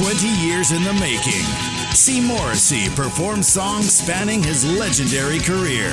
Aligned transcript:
20 0.00 0.28
years 0.28 0.72
in 0.72 0.82
the 0.82 0.94
making. 0.94 1.44
See 1.92 2.22
Morrissey 2.22 2.88
perform 2.96 3.42
songs 3.42 3.92
spanning 3.92 4.42
his 4.42 4.64
legendary 4.78 5.38
career. 5.40 5.92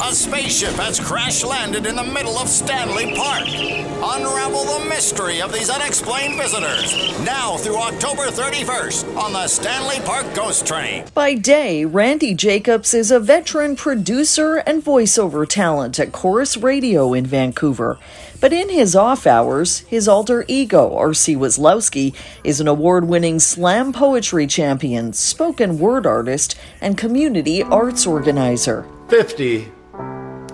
A 0.00 0.14
spaceship 0.14 0.74
has 0.74 1.00
crash 1.00 1.42
landed 1.42 1.86
in 1.86 1.96
the 1.96 2.04
middle 2.04 2.38
of 2.38 2.48
Stanley 2.48 3.12
Park. 3.16 3.42
Unravel 3.42 4.78
the 4.78 4.86
mystery 4.88 5.42
of 5.42 5.52
these 5.52 5.68
unexplained 5.68 6.40
visitors 6.40 6.94
now 7.24 7.56
through 7.56 7.76
October 7.76 8.28
31st 8.28 9.16
on 9.16 9.32
the 9.32 9.48
Stanley 9.48 9.98
Park 10.04 10.32
Ghost 10.32 10.64
Train. 10.64 11.06
By 11.12 11.34
day, 11.34 11.84
Randy 11.84 12.34
Jacobs 12.34 12.94
is 12.94 13.10
a 13.10 13.18
veteran 13.18 13.74
producer 13.74 14.58
and 14.58 14.80
voiceover 14.80 15.44
talent 15.44 15.98
at 15.98 16.12
Corus 16.12 16.56
Radio 16.56 17.12
in 17.14 17.26
Vancouver. 17.26 17.98
But 18.40 18.54
in 18.54 18.70
his 18.70 18.96
off 18.96 19.26
hours, 19.26 19.80
his 19.80 20.08
alter 20.08 20.46
ego, 20.48 20.96
R.C. 20.96 21.36
Weslowski, 21.36 22.14
is 22.42 22.58
an 22.58 22.68
award 22.68 23.06
winning 23.06 23.38
slam 23.38 23.92
poetry 23.92 24.46
champion, 24.46 25.12
spoken 25.12 25.78
word 25.78 26.06
artist, 26.06 26.58
and 26.80 26.96
community 26.96 27.62
arts 27.62 28.06
organizer. 28.06 28.86
50 29.08 29.70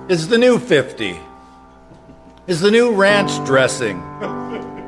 is 0.09 0.27
the 0.27 0.39
new 0.39 0.59
50. 0.59 1.17
Is 2.49 2.61
the 2.61 2.71
new 2.71 2.93
ranch 2.93 3.45
dressing. 3.47 3.99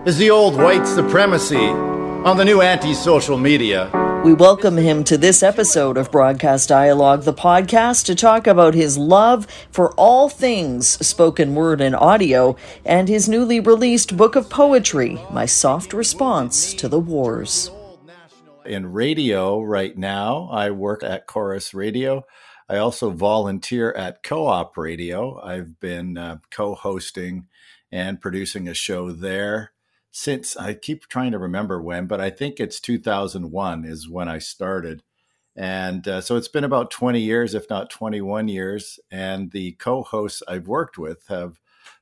Is 0.05 0.19
the 0.19 0.31
old 0.31 0.57
white 0.57 0.87
supremacy 0.87 1.57
on 1.57 2.37
the 2.37 2.45
new 2.45 2.61
anti 2.63 2.95
social 2.95 3.39
media. 3.39 4.08
We 4.29 4.35
welcome 4.35 4.77
him 4.77 5.05
to 5.05 5.17
this 5.17 5.43
episode 5.43 5.97
of 5.97 6.13
Broadcast 6.13 6.69
Dialogue, 6.69 7.23
the 7.23 7.33
podcast, 7.33 8.05
to 8.05 8.15
talk 8.15 8.47
about 8.47 8.75
his 8.75 8.99
love 8.99 9.47
for 9.71 9.95
all 9.95 10.29
things 10.29 10.87
spoken 10.87 11.55
word 11.55 11.81
and 11.81 11.97
audio 11.97 12.55
and 12.85 13.09
his 13.09 13.27
newly 13.27 13.59
released 13.59 14.19
book 14.19 14.37
of 14.37 14.51
poetry, 14.51 15.19
My 15.31 15.47
Soft 15.47 15.95
Response 15.95 16.75
to 16.75 16.91
the 16.91 17.01
Wars. 17.01 17.71
In 18.67 18.93
radio 18.93 19.63
right 19.63 19.97
now, 19.97 20.51
I 20.53 20.73
work 20.73 21.03
at 21.03 21.27
Corus 21.27 21.73
Radio. 21.73 22.27
I 22.69 22.77
also 22.77 23.09
volunteer 23.09 23.93
at 23.93 24.23
Co 24.23 24.47
op 24.47 24.77
Radio. 24.77 25.41
I've 25.41 25.81
been 25.81 26.19
uh, 26.19 26.37
co 26.51 26.75
hosting 26.75 27.47
and 27.91 28.21
producing 28.21 28.69
a 28.69 28.75
show 28.75 29.11
there 29.11 29.73
since 30.11 30.57
I 30.57 30.75
keep 30.75 31.07
trying 31.07 31.33
to 31.33 31.39
remember 31.39 31.81
when, 31.81 32.07
but 32.07 32.21
I 32.21 32.31
think 32.31 32.59
it's 32.59 32.81
2001 32.81 33.85
is 33.85 34.09
when 34.09 34.29
I 34.29 34.39
started. 34.39 35.03
And 35.55 36.07
uh, 36.07 36.21
so 36.21 36.37
it's 36.37 36.49
been 36.49 36.65
about 36.65 36.91
20 36.91 37.21
years, 37.21 37.55
if 37.55 37.69
not 37.69 37.91
21 37.91 38.49
years. 38.49 39.01
And 39.11 39.51
the 39.51 39.73
co 39.73 40.03
hosts 40.03 40.43
I've 40.47 40.69
worked 40.69 40.99
with 40.99 41.27
have 41.29 41.59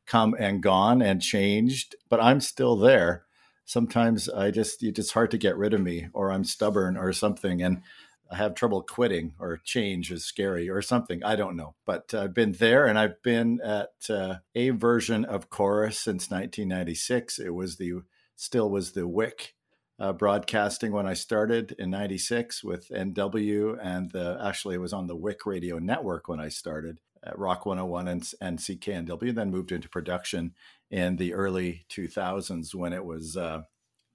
come 0.07 0.34
and 0.39 0.62
gone 0.62 1.03
and 1.03 1.21
changed, 1.21 1.97
but 2.09 2.21
I'm 2.21 2.41
still 2.41 2.77
there. 2.77 3.25
Sometimes 3.65 4.29
I 4.29 4.51
just, 4.53 4.83
it's 4.83 5.11
hard 5.11 5.31
to 5.33 5.39
get 5.39 5.57
rid 5.57 5.75
of 5.75 5.81
me, 5.81 6.09
or 6.12 6.31
I'm 6.31 6.45
stubborn 6.45 6.97
or 6.97 7.12
something. 7.12 7.61
And 7.62 7.83
I 8.30 8.36
have 8.36 8.55
trouble 8.55 8.82
quitting 8.82 9.34
or 9.38 9.60
change 9.62 10.10
is 10.10 10.24
scary 10.24 10.69
or 10.69 10.82
something. 10.82 11.22
I 11.22 11.36
don't 11.36 11.56
know. 11.56 11.74
But 11.84 12.12
I've 12.12 12.34
been 12.34 12.52
there 12.52 12.86
and 12.86 12.98
I've 12.98 13.22
been 13.22 13.60
at 13.62 13.92
uh, 14.10 14.36
a 14.55 14.70
version 14.70 15.24
of 15.24 15.50
Corus 15.50 15.98
since 15.98 16.30
1996. 16.30 17.38
It 17.38 17.54
was 17.54 17.77
the 17.77 18.02
still 18.34 18.70
was 18.70 18.92
the 18.92 19.06
WIC 19.06 19.54
uh, 19.98 20.12
broadcasting 20.12 20.92
when 20.92 21.06
I 21.06 21.14
started 21.14 21.74
in 21.78 21.91
96 21.91 22.62
with 22.62 22.88
NW 22.91 23.78
and 23.82 24.10
the, 24.10 24.38
actually 24.42 24.74
it 24.74 24.80
was 24.80 24.92
on 24.92 25.06
the 25.06 25.16
WIC 25.16 25.47
radio 25.47 25.78
network 25.78 26.28
when 26.28 26.41
I 26.41 26.48
started 26.48 27.00
at 27.24 27.38
Rock 27.38 27.64
101 27.64 28.08
and, 28.08 28.32
and 28.41 28.58
CKNW 28.58 29.34
then 29.34 29.50
moved 29.50 29.72
into 29.72 29.88
production 29.88 30.54
in 30.91 31.16
the 31.16 31.32
early 31.32 31.86
2000s 31.88 32.74
when 32.74 32.92
it 32.92 33.04
was 33.04 33.36
uh, 33.36 33.62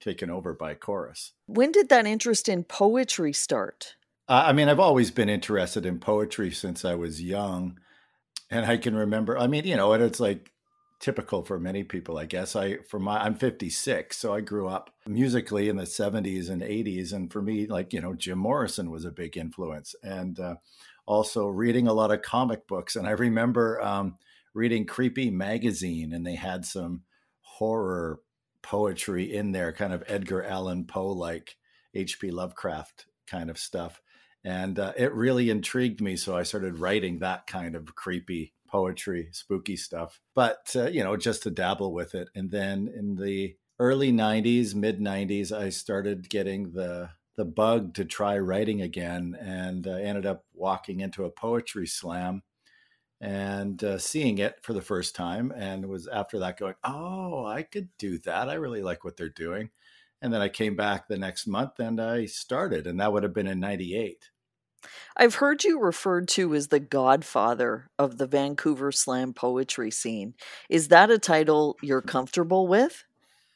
taken 0.00 0.30
over 0.30 0.54
by 0.54 0.74
Corus. 0.74 1.32
When 1.46 1.72
did 1.72 1.88
that 1.88 2.06
interest 2.06 2.48
in 2.48 2.64
poetry 2.64 3.32
start? 3.32 3.96
I 4.28 4.52
mean, 4.52 4.68
I've 4.68 4.80
always 4.80 5.10
been 5.10 5.28
interested 5.28 5.84
in 5.84 5.98
poetry 5.98 6.50
since 6.50 6.84
I 6.84 6.94
was 6.94 7.22
young. 7.22 7.78
And 8.50 8.66
I 8.66 8.76
can 8.76 8.94
remember, 8.94 9.38
I 9.38 9.46
mean, 9.46 9.64
you 9.64 9.76
know, 9.76 9.92
and 9.92 10.02
it's 10.02 10.20
like 10.20 10.52
typical 11.00 11.42
for 11.42 11.58
many 11.58 11.82
people, 11.84 12.18
I 12.18 12.26
guess. 12.26 12.54
I, 12.54 12.78
for 12.88 13.00
my, 13.00 13.22
I'm 13.24 13.34
56, 13.34 14.16
so 14.16 14.34
I 14.34 14.40
grew 14.40 14.68
up 14.68 14.90
musically 15.06 15.68
in 15.68 15.76
the 15.76 15.84
70s 15.84 16.50
and 16.50 16.62
80s. 16.62 17.12
And 17.12 17.32
for 17.32 17.42
me, 17.42 17.66
like, 17.66 17.92
you 17.92 18.00
know, 18.00 18.14
Jim 18.14 18.38
Morrison 18.38 18.90
was 18.90 19.04
a 19.04 19.10
big 19.10 19.36
influence. 19.36 19.94
And 20.02 20.38
uh, 20.38 20.56
also 21.06 21.48
reading 21.48 21.88
a 21.88 21.92
lot 21.92 22.12
of 22.12 22.22
comic 22.22 22.68
books. 22.68 22.94
And 22.94 23.06
I 23.06 23.12
remember 23.12 23.82
um, 23.82 24.16
reading 24.54 24.86
Creepy 24.86 25.30
Magazine, 25.30 26.12
and 26.12 26.26
they 26.26 26.36
had 26.36 26.64
some 26.64 27.02
horror 27.40 28.20
poetry 28.60 29.34
in 29.34 29.52
there, 29.52 29.72
kind 29.72 29.92
of 29.92 30.04
Edgar 30.06 30.44
Allan 30.44 30.84
Poe 30.84 31.08
like 31.08 31.56
H.P. 31.94 32.30
Lovecraft 32.30 33.06
kind 33.26 33.50
of 33.50 33.58
stuff 33.58 34.00
and 34.44 34.78
uh, 34.78 34.92
it 34.96 35.12
really 35.12 35.50
intrigued 35.50 36.00
me. 36.00 36.16
So 36.16 36.36
I 36.36 36.42
started 36.42 36.78
writing 36.78 37.18
that 37.18 37.46
kind 37.46 37.74
of 37.74 37.94
creepy 37.94 38.52
poetry, 38.68 39.28
spooky 39.32 39.76
stuff. 39.76 40.20
But 40.34 40.74
uh, 40.74 40.88
you 40.88 41.04
know, 41.04 41.16
just 41.16 41.42
to 41.44 41.50
dabble 41.50 41.92
with 41.92 42.14
it. 42.14 42.28
And 42.34 42.50
then 42.50 42.88
in 42.94 43.16
the 43.16 43.56
early 43.78 44.12
'90s, 44.12 44.74
mid 44.74 45.00
'90s, 45.00 45.52
I 45.52 45.68
started 45.70 46.28
getting 46.28 46.72
the 46.72 47.10
the 47.36 47.44
bug 47.44 47.94
to 47.94 48.04
try 48.04 48.38
writing 48.38 48.82
again, 48.82 49.36
and 49.40 49.86
uh, 49.86 49.92
ended 49.92 50.26
up 50.26 50.44
walking 50.54 51.00
into 51.00 51.24
a 51.24 51.30
poetry 51.30 51.86
slam 51.86 52.42
and 53.22 53.84
uh, 53.84 53.98
seeing 53.98 54.38
it 54.38 54.58
for 54.62 54.72
the 54.72 54.82
first 54.82 55.14
time 55.14 55.52
and 55.56 55.86
was 55.86 56.08
after 56.08 56.40
that 56.40 56.58
going 56.58 56.74
oh 56.82 57.46
i 57.46 57.62
could 57.62 57.88
do 57.96 58.18
that 58.18 58.48
i 58.48 58.54
really 58.54 58.82
like 58.82 59.04
what 59.04 59.16
they're 59.16 59.28
doing 59.28 59.70
and 60.20 60.34
then 60.34 60.42
i 60.42 60.48
came 60.48 60.74
back 60.74 61.06
the 61.06 61.16
next 61.16 61.46
month 61.46 61.78
and 61.78 62.00
i 62.00 62.26
started 62.26 62.86
and 62.86 63.00
that 63.00 63.12
would 63.12 63.22
have 63.22 63.32
been 63.32 63.46
in 63.46 63.60
98 63.60 64.28
I've 65.16 65.36
heard 65.36 65.64
you 65.64 65.80
referred 65.80 66.28
to 66.28 66.54
as 66.54 66.68
the 66.68 66.80
godfather 66.80 67.90
of 67.98 68.18
the 68.18 68.26
Vancouver 68.26 68.92
slam 68.92 69.32
poetry 69.32 69.90
scene. 69.90 70.34
Is 70.68 70.88
that 70.88 71.10
a 71.10 71.18
title 71.18 71.76
you're 71.82 72.02
comfortable 72.02 72.66
with? 72.66 73.04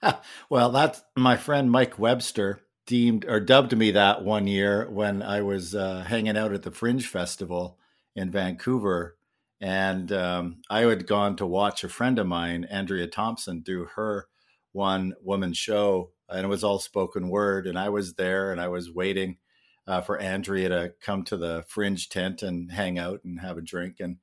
well, 0.51 0.71
that's 0.71 1.03
my 1.17 1.37
friend 1.37 1.71
Mike 1.71 1.99
Webster 1.99 2.61
deemed 2.87 3.25
or 3.27 3.41
dubbed 3.41 3.77
me 3.77 3.91
that 3.93 4.23
one 4.23 4.47
year 4.47 4.89
when 4.91 5.23
I 5.23 5.43
was 5.43 5.75
uh, 5.75 6.05
hanging 6.07 6.37
out 6.37 6.53
at 6.53 6.63
the 6.63 6.71
Fringe 6.71 7.07
Festival 7.07 7.79
in 8.15 8.31
Vancouver. 8.31 9.17
And 9.61 10.13
um, 10.13 10.63
I 10.71 10.81
had 10.81 11.07
gone 11.07 11.37
to 11.37 11.47
watch 11.47 11.83
a 11.83 11.89
friend 11.89 12.19
of 12.19 12.27
mine, 12.27 12.67
Andrea 12.71 13.07
Thompson, 13.07 13.61
do 13.61 13.87
her 13.97 14.29
one 14.73 15.15
woman 15.23 15.53
show, 15.55 16.13
and 16.29 16.45
it 16.45 16.49
was 16.49 16.63
all 16.63 16.79
spoken 16.79 17.29
word. 17.29 17.67
And 17.67 17.79
I 17.79 17.89
was 17.89 18.15
there 18.15 18.53
and 18.53 18.61
I 18.61 18.69
was 18.69 18.93
waiting 18.93 19.39
uh, 19.87 20.01
for 20.01 20.19
Andrea 20.19 20.69
to 20.69 20.93
come 21.01 21.23
to 21.25 21.37
the 21.37 21.65
Fringe 21.69 22.09
tent 22.09 22.43
and 22.43 22.73
hang 22.73 22.99
out 22.99 23.21
and 23.25 23.41
have 23.41 23.59
a 23.59 23.63
drink. 23.63 23.97
And 24.01 24.19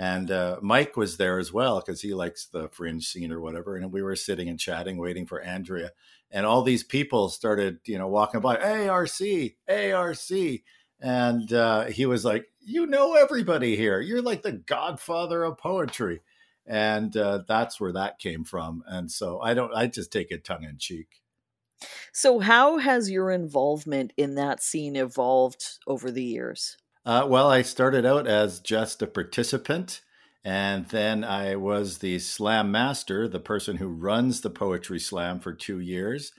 and 0.00 0.30
uh, 0.30 0.56
Mike 0.62 0.96
was 0.96 1.18
there 1.18 1.38
as 1.38 1.52
well 1.52 1.78
because 1.78 2.00
he 2.00 2.14
likes 2.14 2.46
the 2.46 2.70
Fringe 2.70 3.04
scene 3.04 3.30
or 3.30 3.40
whatever. 3.40 3.76
And 3.76 3.92
we 3.92 4.00
were 4.00 4.16
sitting 4.16 4.48
and 4.48 4.58
chatting, 4.58 4.96
waiting 4.96 5.26
for 5.26 5.42
Andrea. 5.42 5.90
And 6.30 6.46
all 6.46 6.62
these 6.62 6.84
people 6.84 7.28
started, 7.28 7.80
you 7.84 7.98
know, 7.98 8.08
walking 8.08 8.40
by, 8.40 8.56
ARC, 8.56 9.10
ARC. 9.68 10.30
And 11.02 11.52
uh, 11.52 11.84
he 11.84 12.06
was 12.06 12.24
like, 12.24 12.46
You 12.60 12.86
know 12.86 13.14
everybody 13.14 13.76
here. 13.76 14.00
You're 14.00 14.22
like 14.22 14.40
the 14.40 14.52
godfather 14.52 15.44
of 15.44 15.58
poetry. 15.58 16.22
And 16.66 17.14
uh, 17.16 17.42
that's 17.46 17.78
where 17.78 17.92
that 17.92 18.18
came 18.18 18.44
from. 18.44 18.82
And 18.86 19.10
so 19.10 19.40
I 19.40 19.52
don't, 19.52 19.74
I 19.74 19.86
just 19.86 20.12
take 20.12 20.30
it 20.30 20.44
tongue 20.44 20.64
in 20.64 20.78
cheek. 20.78 21.19
So, 22.12 22.40
how 22.40 22.78
has 22.78 23.10
your 23.10 23.30
involvement 23.30 24.12
in 24.16 24.34
that 24.34 24.62
scene 24.62 24.96
evolved 24.96 25.78
over 25.86 26.10
the 26.10 26.24
years? 26.24 26.76
Uh, 27.04 27.26
well, 27.28 27.48
I 27.48 27.62
started 27.62 28.04
out 28.04 28.26
as 28.26 28.60
just 28.60 29.02
a 29.02 29.06
participant, 29.06 30.02
and 30.44 30.86
then 30.88 31.24
I 31.24 31.56
was 31.56 31.98
the 31.98 32.18
slam 32.18 32.70
master, 32.70 33.26
the 33.26 33.40
person 33.40 33.76
who 33.76 33.88
runs 33.88 34.40
the 34.40 34.50
poetry 34.50 34.98
slam 34.98 35.40
for 35.40 35.52
two 35.52 35.80
years 35.80 36.32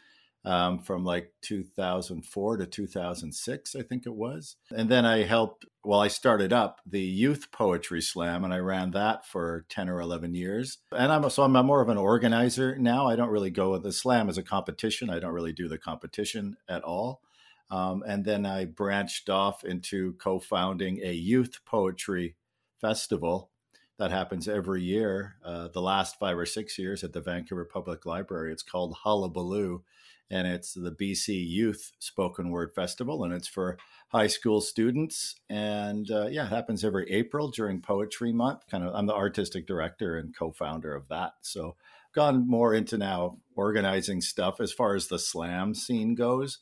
um, 0.44 0.80
from 0.80 1.04
like 1.04 1.34
2004 1.42 2.58
to 2.58 2.66
2006, 2.66 3.76
I 3.76 3.82
think 3.84 4.06
it 4.06 4.16
was. 4.16 4.56
And 4.72 4.90
then 4.90 5.06
I 5.06 5.24
helped, 5.24 5.66
well, 5.84 6.00
I 6.00 6.08
started 6.08 6.52
up 6.52 6.82
the 6.86 7.02
Youth 7.02 7.52
Poetry 7.52 8.02
Slam 8.02 8.44
and 8.44 8.54
I 8.54 8.58
ran 8.58 8.92
that 8.92 9.26
for 9.26 9.66
10 9.70 9.90
or 9.90 10.02
11 10.02 10.34
years. 10.34 10.80
And 10.92 11.12
I'm 11.12 11.30
so 11.30 11.44
I'm 11.44 11.54
more 11.66 11.82
of 11.82 11.90
an 11.90 11.98
organizer 11.98 12.76
now. 12.78 13.08
I 13.08 13.16
don't 13.16 13.30
really 13.30 13.52
go 13.52 13.72
with 13.72 13.84
the 13.84 13.94
slam 13.94 14.30
as 14.30 14.38
a 14.38 14.44
competition, 14.44 15.10
I 15.10 15.20
don't 15.20 15.34
really 15.34 15.54
do 15.54 15.68
the 15.68 15.78
competition 15.78 16.58
at 16.68 16.84
all. 16.84 17.22
Um, 17.70 18.04
and 18.06 18.26
then 18.26 18.46
I 18.46 18.66
branched 18.66 19.30
off 19.30 19.64
into 19.64 20.14
co 20.14 20.40
founding 20.40 21.00
a 21.04 21.14
youth 21.14 21.60
poetry 21.66 22.36
festival 22.82 23.52
that 23.98 24.12
happens 24.12 24.48
every 24.48 24.82
year, 24.82 25.36
uh, 25.46 25.68
the 25.68 25.82
last 25.82 26.18
five 26.18 26.38
or 26.38 26.46
six 26.46 26.78
years 26.80 27.04
at 27.04 27.14
the 27.14 27.22
Vancouver 27.22 27.64
Public 27.64 28.06
Library. 28.06 28.52
It's 28.52 28.64
called 28.64 28.96
Hullabaloo 29.04 29.84
and 30.31 30.48
it's 30.48 30.74
the 30.74 30.92
BC 30.92 31.48
Youth 31.48 31.92
Spoken 32.00 32.50
Word 32.50 32.74
Festival, 32.74 33.24
and 33.24 33.33
it's 33.33 33.50
for 33.50 33.78
high 34.07 34.28
school 34.28 34.62
students. 34.62 35.36
And 35.50 36.10
uh, 36.10 36.28
yeah, 36.28 36.45
it 36.45 36.50
happens 36.50 36.86
every 36.86 37.12
April 37.12 37.50
during 37.50 37.81
Poetry 37.81 38.31
Month. 38.31 38.66
Kind 38.72 38.86
of, 38.86 38.95
I'm 38.95 39.06
the 39.06 39.13
artistic 39.13 39.68
director 39.68 40.18
and 40.18 40.36
co-founder 40.36 40.95
of 40.95 41.10
that. 41.10 41.33
So 41.42 41.75
gone 42.16 42.48
more 42.48 42.74
into 42.74 42.98
now 42.98 43.39
organizing 43.56 44.22
stuff 44.22 44.62
as 44.62 44.72
far 44.72 44.95
as 44.95 45.07
the 45.07 45.19
slam 45.19 45.75
scene 45.75 46.16
goes. 46.16 46.60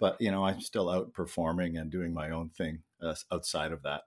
But 0.00 0.20
you 0.20 0.32
know, 0.32 0.44
I'm 0.44 0.60
still 0.60 0.90
out 0.90 1.12
performing 1.12 1.76
and 1.76 1.90
doing 1.90 2.12
my 2.12 2.30
own 2.30 2.50
thing 2.50 2.82
uh, 3.00 3.14
outside 3.32 3.70
of 3.70 3.84
that. 3.84 4.02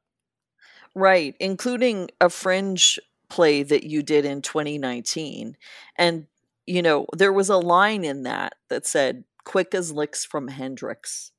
Right, 0.94 1.36
including 1.40 2.10
a 2.20 2.30
fringe 2.30 3.00
play 3.30 3.64
that 3.64 3.84
you 3.84 4.04
did 4.04 4.26
in 4.26 4.42
2019. 4.42 5.58
And, 5.98 6.28
you 6.66 6.82
know, 6.82 7.06
there 7.16 7.34
was 7.34 7.50
a 7.50 7.58
line 7.58 8.04
in 8.04 8.24
that 8.24 8.56
that 8.70 8.86
said, 8.86 9.24
quick 9.44 9.76
as 9.76 9.92
licks 9.92 10.26
from 10.26 10.48
Hendrix. 10.48 11.32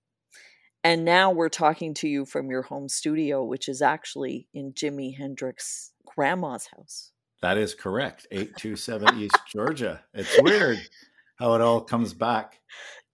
And 0.84 1.04
now 1.04 1.32
we're 1.32 1.48
talking 1.48 1.94
to 1.94 2.08
you 2.08 2.24
from 2.24 2.48
your 2.48 2.62
home 2.62 2.88
studio, 2.88 3.42
which 3.42 3.68
is 3.68 3.82
actually 3.82 4.46
in 4.54 4.72
Jimi 4.72 5.16
Hendrix's 5.16 5.92
grandma's 6.06 6.68
house. 6.76 7.10
That 7.42 7.58
is 7.58 7.74
correct. 7.74 8.26
827 8.32 9.18
East 9.18 9.38
Georgia. 9.48 10.02
It's 10.14 10.40
weird 10.40 10.80
how 11.38 11.54
it 11.54 11.60
all 11.60 11.80
comes 11.80 12.14
back. 12.14 12.60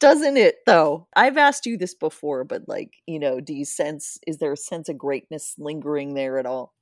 Doesn't 0.00 0.36
it 0.36 0.56
though? 0.66 1.06
I've 1.14 1.36
asked 1.36 1.64
you 1.64 1.78
this 1.78 1.94
before, 1.94 2.44
but 2.44 2.62
like, 2.66 2.94
you 3.06 3.18
know, 3.18 3.40
do 3.40 3.54
you 3.54 3.64
sense 3.64 4.18
is 4.26 4.38
there 4.38 4.52
a 4.52 4.56
sense 4.56 4.88
of 4.88 4.98
greatness 4.98 5.54
lingering 5.58 6.14
there 6.14 6.38
at 6.38 6.46
all? 6.46 6.74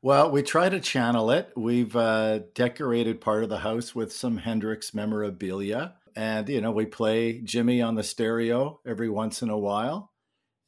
Well, 0.00 0.30
we 0.30 0.42
try 0.44 0.68
to 0.68 0.78
channel 0.78 1.32
it. 1.32 1.50
We've 1.56 1.94
uh, 1.96 2.40
decorated 2.54 3.20
part 3.20 3.42
of 3.42 3.48
the 3.48 3.58
house 3.58 3.96
with 3.96 4.12
some 4.12 4.36
Hendrix 4.36 4.94
memorabilia. 4.94 5.94
And, 6.14 6.48
you 6.48 6.60
know, 6.60 6.70
we 6.70 6.86
play 6.86 7.40
Jimi 7.40 7.84
on 7.84 7.96
the 7.96 8.04
stereo 8.04 8.80
every 8.86 9.08
once 9.08 9.42
in 9.42 9.50
a 9.50 9.58
while 9.58 10.12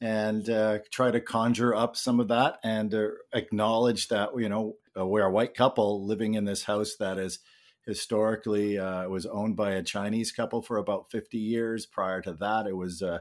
and 0.01 0.49
uh, 0.49 0.79
try 0.91 1.11
to 1.11 1.21
conjure 1.21 1.73
up 1.73 1.95
some 1.95 2.19
of 2.19 2.27
that 2.27 2.59
and 2.63 2.93
uh, 2.93 3.07
acknowledge 3.33 4.09
that, 4.09 4.31
you 4.37 4.49
know, 4.49 4.75
we're 4.95 5.25
a 5.25 5.31
white 5.31 5.53
couple 5.53 6.05
living 6.05 6.33
in 6.33 6.43
this 6.43 6.63
house 6.63 6.97
that 6.99 7.17
is 7.17 7.39
historically 7.85 8.77
uh, 8.77 9.07
was 9.07 9.25
owned 9.25 9.55
by 9.55 9.71
a 9.71 9.83
Chinese 9.83 10.33
couple 10.33 10.61
for 10.61 10.75
about 10.75 11.09
50 11.09 11.37
years. 11.37 11.85
Prior 11.85 12.21
to 12.21 12.33
that, 12.33 12.67
it 12.67 12.75
was 12.75 13.01
uh, 13.01 13.19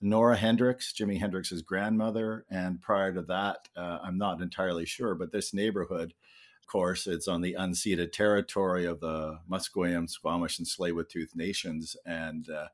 Nora 0.00 0.36
Hendrix, 0.36 0.92
Jimi 0.92 1.18
Hendrix's 1.18 1.62
grandmother. 1.62 2.46
And 2.50 2.80
prior 2.80 3.12
to 3.12 3.22
that, 3.22 3.68
uh, 3.76 3.98
I'm 4.02 4.18
not 4.18 4.40
entirely 4.40 4.86
sure, 4.86 5.14
but 5.14 5.32
this 5.32 5.52
neighborhood, 5.52 6.14
of 6.60 6.66
course, 6.66 7.06
it's 7.06 7.28
on 7.28 7.42
the 7.42 7.56
unceded 7.58 8.12
territory 8.12 8.86
of 8.86 9.00
the 9.00 9.40
Musqueam, 9.50 10.08
Squamish, 10.08 10.58
and 10.58 10.66
Tsleil-Waututh 10.66 11.34
nations. 11.34 11.96
And 12.06 12.48
uh, 12.48 12.68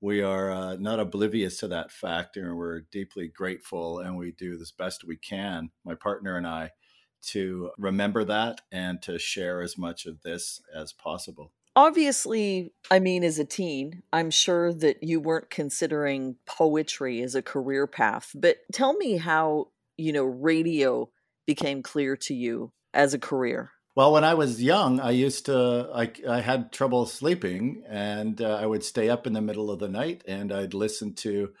we 0.00 0.22
are 0.22 0.50
uh, 0.50 0.76
not 0.76 1.00
oblivious 1.00 1.58
to 1.60 1.68
that 1.68 1.92
fact, 1.92 2.36
and 2.36 2.56
we're 2.56 2.80
deeply 2.80 3.28
grateful, 3.28 4.00
and 4.00 4.16
we 4.16 4.32
do 4.32 4.58
as 4.60 4.72
best 4.72 5.04
we 5.04 5.16
can, 5.16 5.70
my 5.84 5.94
partner 5.94 6.36
and 6.36 6.46
I, 6.46 6.72
to 7.22 7.70
remember 7.78 8.24
that 8.24 8.60
and 8.70 9.00
to 9.02 9.18
share 9.18 9.62
as 9.62 9.78
much 9.78 10.06
of 10.06 10.22
this 10.22 10.60
as 10.74 10.92
possible. 10.92 11.52
Obviously, 11.76 12.72
I 12.90 13.00
mean, 13.00 13.22
as 13.22 13.38
a 13.38 13.44
teen, 13.44 14.02
I'm 14.10 14.30
sure 14.30 14.72
that 14.72 15.02
you 15.02 15.20
weren't 15.20 15.50
considering 15.50 16.36
poetry 16.46 17.20
as 17.20 17.34
a 17.34 17.42
career 17.42 17.86
path, 17.86 18.30
but 18.34 18.56
tell 18.72 18.94
me 18.94 19.18
how, 19.18 19.68
you 19.98 20.10
know, 20.14 20.24
radio 20.24 21.10
became 21.46 21.82
clear 21.82 22.16
to 22.16 22.34
you 22.34 22.72
as 22.94 23.12
a 23.12 23.18
career. 23.18 23.72
Well, 23.94 24.12
when 24.12 24.24
I 24.24 24.34
was 24.34 24.62
young, 24.62 25.00
I 25.00 25.10
used 25.10 25.46
to, 25.46 25.90
I, 25.94 26.10
I 26.28 26.40
had 26.40 26.72
trouble 26.72 27.04
sleeping 27.04 27.82
and 27.86 28.40
uh, 28.40 28.56
I 28.56 28.64
would 28.64 28.82
stay 28.82 29.10
up 29.10 29.26
in 29.26 29.34
the 29.34 29.42
middle 29.42 29.70
of 29.70 29.78
the 29.78 29.88
night 29.88 30.24
and 30.26 30.52
I'd 30.52 30.74
listen 30.74 31.14
to 31.16 31.52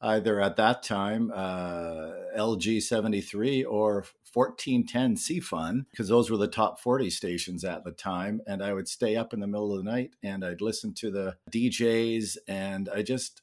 either 0.00 0.40
at 0.40 0.56
that 0.56 0.82
time 0.82 1.32
uh, 1.34 2.12
LG 2.36 2.82
73 2.82 3.64
or 3.64 4.04
1410 4.32 5.16
CFUN 5.16 5.86
because 5.90 6.08
those 6.08 6.30
were 6.30 6.36
the 6.36 6.46
top 6.46 6.80
40 6.80 7.10
stations 7.10 7.64
at 7.64 7.84
the 7.84 7.92
time. 7.92 8.40
And 8.46 8.62
I 8.62 8.72
would 8.72 8.88
stay 8.88 9.16
up 9.16 9.32
in 9.32 9.40
the 9.40 9.46
middle 9.46 9.72
of 9.72 9.84
the 9.84 9.90
night 9.90 10.14
and 10.22 10.44
I'd 10.44 10.60
listen 10.60 10.94
to 10.94 11.10
the 11.10 11.36
DJs. 11.50 12.36
And 12.46 12.88
I 12.88 13.02
just 13.02 13.42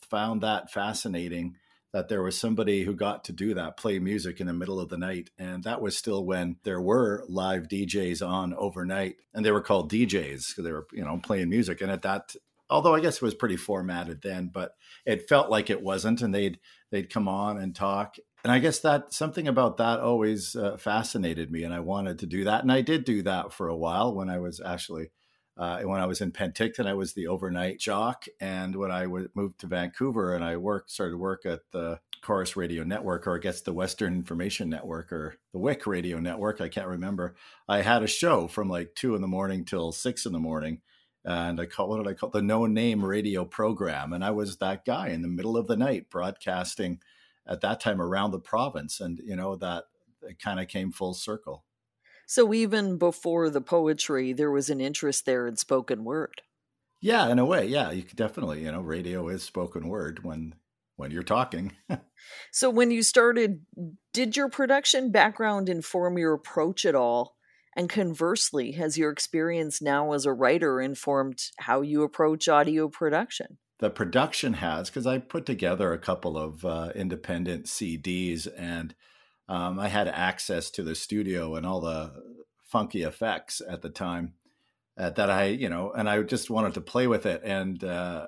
found 0.00 0.40
that 0.40 0.70
fascinating 0.70 1.56
that 1.92 2.08
there 2.08 2.22
was 2.22 2.38
somebody 2.38 2.84
who 2.84 2.94
got 2.94 3.24
to 3.24 3.32
do 3.32 3.52
that, 3.54 3.76
play 3.76 3.98
music 3.98 4.40
in 4.40 4.46
the 4.46 4.52
middle 4.52 4.78
of 4.78 4.88
the 4.88 4.96
night. 4.96 5.30
And 5.38 5.64
that 5.64 5.82
was 5.82 5.96
still 5.96 6.24
when 6.24 6.56
there 6.62 6.80
were 6.80 7.24
live 7.28 7.66
DJs 7.66 8.26
on 8.26 8.54
overnight 8.54 9.16
and 9.34 9.44
they 9.44 9.50
were 9.50 9.60
called 9.60 9.90
DJs 9.90 10.50
because 10.50 10.64
they 10.64 10.72
were, 10.72 10.86
you 10.92 11.04
know, 11.04 11.20
playing 11.22 11.48
music. 11.48 11.80
And 11.80 11.90
at 11.90 12.02
that 12.02 12.36
although 12.70 12.94
I 12.94 13.00
guess 13.00 13.16
it 13.16 13.22
was 13.22 13.34
pretty 13.34 13.56
formatted 13.56 14.22
then, 14.22 14.50
but 14.52 14.72
it 15.04 15.28
felt 15.28 15.50
like 15.50 15.70
it 15.70 15.82
wasn't. 15.82 16.22
And 16.22 16.34
they'd 16.34 16.58
they'd 16.90 17.12
come 17.12 17.28
on 17.28 17.58
and 17.58 17.74
talk, 17.74 18.16
and 18.44 18.52
I 18.52 18.58
guess 18.58 18.80
that 18.80 19.12
something 19.12 19.48
about 19.48 19.76
that 19.78 20.00
always 20.00 20.56
uh, 20.56 20.76
fascinated 20.76 21.50
me, 21.50 21.64
and 21.64 21.74
I 21.74 21.80
wanted 21.80 22.18
to 22.20 22.26
do 22.26 22.44
that, 22.44 22.62
and 22.62 22.72
I 22.72 22.80
did 22.80 23.04
do 23.04 23.22
that 23.22 23.52
for 23.52 23.68
a 23.68 23.76
while 23.76 24.14
when 24.14 24.30
I 24.30 24.38
was 24.38 24.60
actually. 24.64 25.10
Uh, 25.58 25.82
when 25.82 26.00
I 26.00 26.06
was 26.06 26.22
in 26.22 26.32
Penticton, 26.32 26.86
I 26.86 26.94
was 26.94 27.12
the 27.12 27.26
overnight 27.26 27.78
jock, 27.78 28.24
and 28.40 28.74
when 28.74 28.90
I 28.90 29.02
w- 29.02 29.28
moved 29.34 29.60
to 29.60 29.66
Vancouver 29.66 30.34
and 30.34 30.42
I 30.42 30.56
worked, 30.56 30.90
started 30.90 31.10
to 31.10 31.18
work 31.18 31.44
at 31.44 31.60
the 31.70 32.00
Corus 32.22 32.56
Radio 32.56 32.82
Network, 32.82 33.26
or 33.26 33.36
I 33.36 33.40
guess 33.40 33.60
the 33.60 33.72
Western 33.72 34.14
Information 34.14 34.68
Network, 34.68 35.12
or 35.12 35.36
the 35.52 35.58
WIC 35.58 35.86
Radio 35.86 36.18
Network, 36.18 36.60
I 36.60 36.68
can't 36.68 36.88
remember. 36.88 37.34
I 37.68 37.82
had 37.82 38.02
a 38.02 38.06
show 38.06 38.46
from 38.46 38.68
like 38.68 38.94
two 38.94 39.14
in 39.14 39.20
the 39.20 39.28
morning 39.28 39.64
till 39.64 39.92
six 39.92 40.26
in 40.26 40.32
the 40.32 40.38
morning, 40.38 40.80
and 41.24 41.60
I 41.60 41.66
call 41.66 41.88
what 41.88 41.98
did 41.98 42.08
I 42.08 42.14
call 42.14 42.30
it? 42.30 42.32
the 42.32 42.42
no 42.42 42.66
name 42.66 43.04
radio 43.04 43.44
program, 43.44 44.12
and 44.12 44.24
I 44.24 44.30
was 44.30 44.56
that 44.56 44.84
guy 44.84 45.08
in 45.08 45.22
the 45.22 45.28
middle 45.28 45.56
of 45.56 45.66
the 45.66 45.76
night 45.76 46.10
broadcasting 46.10 47.00
at 47.46 47.60
that 47.60 47.80
time 47.80 48.00
around 48.00 48.30
the 48.30 48.38
province, 48.38 49.00
and 49.00 49.20
you 49.24 49.36
know 49.36 49.56
that 49.56 49.84
it 50.22 50.38
kind 50.38 50.60
of 50.60 50.68
came 50.68 50.92
full 50.92 51.14
circle. 51.14 51.64
So 52.26 52.54
even 52.54 52.96
before 52.96 53.50
the 53.50 53.60
poetry, 53.60 54.32
there 54.32 54.52
was 54.52 54.70
an 54.70 54.80
interest 54.80 55.26
there 55.26 55.48
in 55.48 55.56
spoken 55.56 56.04
word. 56.04 56.42
Yeah, 57.00 57.28
in 57.28 57.38
a 57.38 57.46
way, 57.46 57.66
yeah, 57.66 57.90
you 57.90 58.02
could 58.02 58.16
definitely, 58.16 58.62
you 58.62 58.70
know, 58.70 58.82
radio 58.82 59.28
is 59.28 59.42
spoken 59.42 59.88
word 59.88 60.22
when 60.22 60.54
when 60.96 61.10
you're 61.10 61.22
talking. 61.22 61.72
so 62.52 62.70
when 62.70 62.90
you 62.90 63.02
started, 63.02 63.62
did 64.12 64.36
your 64.36 64.48
production 64.48 65.10
background 65.10 65.68
inform 65.68 66.18
your 66.18 66.34
approach 66.34 66.84
at 66.84 66.94
all? 66.94 67.36
And 67.76 67.88
conversely, 67.88 68.72
has 68.72 68.98
your 68.98 69.10
experience 69.10 69.80
now 69.80 70.12
as 70.12 70.26
a 70.26 70.32
writer 70.32 70.80
informed 70.80 71.40
how 71.58 71.82
you 71.82 72.02
approach 72.02 72.48
audio 72.48 72.88
production? 72.88 73.58
The 73.78 73.90
production 73.90 74.54
has, 74.54 74.90
because 74.90 75.06
I 75.06 75.18
put 75.18 75.46
together 75.46 75.92
a 75.92 75.98
couple 75.98 76.36
of 76.36 76.64
uh, 76.64 76.92
independent 76.94 77.66
CDs 77.66 78.48
and 78.56 78.94
um, 79.48 79.78
I 79.78 79.88
had 79.88 80.06
access 80.06 80.70
to 80.72 80.82
the 80.82 80.94
studio 80.94 81.56
and 81.56 81.66
all 81.66 81.80
the 81.80 82.12
funky 82.62 83.02
effects 83.02 83.60
at 83.66 83.82
the 83.82 83.88
time 83.88 84.34
uh, 84.96 85.10
that 85.10 85.30
I, 85.30 85.46
you 85.46 85.68
know, 85.68 85.92
and 85.92 86.08
I 86.08 86.22
just 86.22 86.50
wanted 86.50 86.74
to 86.74 86.80
play 86.80 87.06
with 87.06 87.26
it. 87.26 87.40
And 87.44 87.82
uh, 87.82 88.26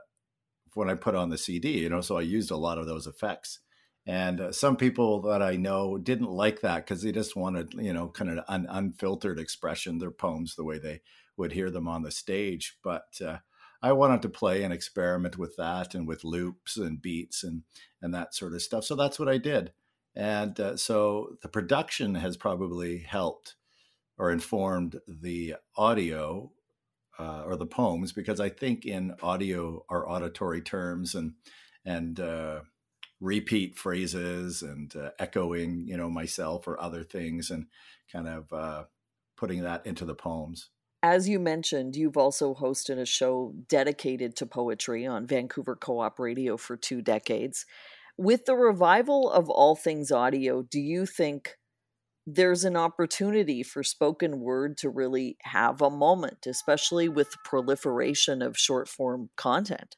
when 0.74 0.88
I 0.88 0.94
put 0.94 1.14
on 1.14 1.30
the 1.30 1.38
CD, 1.38 1.78
you 1.78 1.88
know, 1.88 2.00
so 2.00 2.16
I 2.16 2.22
used 2.22 2.50
a 2.50 2.56
lot 2.56 2.78
of 2.78 2.86
those 2.86 3.06
effects. 3.06 3.60
And 4.06 4.40
uh, 4.40 4.52
some 4.52 4.76
people 4.76 5.22
that 5.22 5.42
I 5.42 5.56
know 5.56 5.96
didn't 5.96 6.30
like 6.30 6.60
that 6.62 6.84
because 6.84 7.02
they 7.02 7.12
just 7.12 7.36
wanted, 7.36 7.74
you 7.74 7.92
know, 7.92 8.08
kind 8.08 8.30
of 8.30 8.44
an 8.48 8.66
unfiltered 8.68 9.38
expression, 9.38 9.98
their 9.98 10.10
poems 10.10 10.56
the 10.56 10.64
way 10.64 10.78
they 10.78 11.02
would 11.36 11.52
hear 11.52 11.70
them 11.70 11.86
on 11.86 12.02
the 12.02 12.10
stage. 12.10 12.78
But 12.82 13.20
uh, 13.24 13.38
I 13.80 13.92
wanted 13.92 14.22
to 14.22 14.28
play 14.28 14.64
and 14.64 14.72
experiment 14.72 15.38
with 15.38 15.56
that 15.56 15.94
and 15.94 16.06
with 16.06 16.24
loops 16.24 16.76
and 16.76 17.00
beats 17.00 17.44
and 17.44 17.62
and 18.00 18.12
that 18.14 18.34
sort 18.34 18.54
of 18.54 18.62
stuff. 18.62 18.84
So 18.84 18.96
that's 18.96 19.18
what 19.18 19.28
I 19.28 19.38
did. 19.38 19.72
And 20.14 20.58
uh, 20.58 20.76
so 20.76 21.36
the 21.42 21.48
production 21.48 22.16
has 22.16 22.36
probably 22.36 22.98
helped 22.98 23.54
or 24.18 24.30
informed 24.30 25.00
the 25.08 25.56
audio 25.76 26.52
uh, 27.18 27.42
or 27.44 27.56
the 27.56 27.66
poems 27.66 28.12
because 28.12 28.40
I 28.40 28.48
think 28.48 28.84
in 28.84 29.14
audio 29.22 29.84
or 29.88 30.10
auditory 30.10 30.60
terms 30.60 31.14
and 31.14 31.34
and 31.84 32.20
uh, 32.20 32.60
repeat 33.22 33.78
phrases 33.78 34.62
and 34.62 34.94
uh, 34.96 35.10
echoing, 35.18 35.86
you 35.86 35.96
know, 35.96 36.10
myself 36.10 36.66
or 36.66 36.78
other 36.80 37.04
things 37.04 37.50
and 37.50 37.66
kind 38.10 38.26
of 38.26 38.52
uh, 38.52 38.84
putting 39.36 39.62
that 39.62 39.86
into 39.86 40.04
the 40.04 40.14
poems. 40.14 40.70
As 41.04 41.28
you 41.28 41.38
mentioned, 41.38 41.96
you've 41.96 42.16
also 42.16 42.54
hosted 42.54 42.98
a 42.98 43.06
show 43.06 43.54
dedicated 43.68 44.36
to 44.36 44.46
poetry 44.46 45.06
on 45.06 45.26
Vancouver 45.26 45.76
Co 45.76 46.00
op 46.00 46.18
Radio 46.18 46.56
for 46.56 46.76
two 46.76 47.00
decades. 47.00 47.64
With 48.18 48.44
the 48.44 48.56
revival 48.56 49.30
of 49.30 49.48
all 49.48 49.74
things 49.74 50.12
audio, 50.12 50.62
do 50.62 50.80
you 50.80 51.06
think 51.06 51.54
there's 52.26 52.64
an 52.64 52.76
opportunity 52.76 53.62
for 53.62 53.82
spoken 53.82 54.40
word 54.40 54.76
to 54.78 54.90
really 54.90 55.36
have 55.42 55.80
a 55.80 55.90
moment, 55.90 56.46
especially 56.46 57.08
with 57.08 57.30
the 57.30 57.38
proliferation 57.44 58.42
of 58.42 58.56
short 58.56 58.88
form 58.88 59.30
content? 59.36 59.96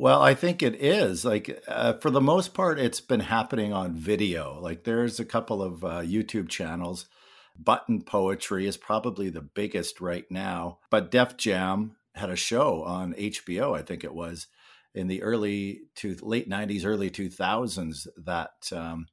Well, 0.00 0.22
I 0.22 0.32
think 0.32 0.62
it 0.62 0.76
is. 0.76 1.26
Like 1.26 1.62
uh, 1.68 1.92
for 1.92 2.10
the 2.10 2.22
most 2.22 2.54
part, 2.54 2.78
it's 2.78 3.02
been 3.02 3.20
happening 3.20 3.74
on 3.74 3.92
video. 3.92 4.58
Like 4.58 4.84
there's 4.84 5.20
a 5.20 5.26
couple 5.26 5.62
of 5.62 5.84
uh, 5.84 6.00
YouTube 6.00 6.48
channels. 6.48 7.04
Button 7.54 8.00
Poetry 8.00 8.66
is 8.66 8.78
probably 8.78 9.28
the 9.28 9.42
biggest 9.42 10.00
right 10.00 10.24
now, 10.30 10.78
but 10.88 11.10
Def 11.10 11.36
Jam 11.36 11.96
had 12.14 12.30
a 12.30 12.34
show 12.34 12.82
on 12.82 13.12
HBO, 13.12 13.78
I 13.78 13.82
think 13.82 14.02
it 14.02 14.14
was, 14.14 14.46
in 14.94 15.06
the 15.06 15.22
early 15.22 15.82
to 15.96 16.16
late 16.22 16.48
'90s, 16.48 16.86
early 16.86 17.10
2000s 17.10 18.06
that 18.24 18.72
um, 18.72 19.06